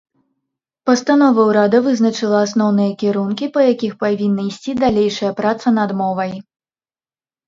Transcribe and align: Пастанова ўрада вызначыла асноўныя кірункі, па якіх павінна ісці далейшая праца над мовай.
Пастанова 0.89 1.41
ўрада 1.49 1.81
вызначыла 1.87 2.39
асноўныя 2.45 2.91
кірункі, 3.03 3.49
па 3.57 3.61
якіх 3.73 3.93
павінна 4.05 4.41
ісці 4.53 4.71
далейшая 4.85 5.29
праца 5.41 5.75
над 5.77 5.95
мовай. 6.01 6.33